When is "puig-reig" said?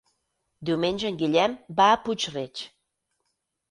2.09-2.69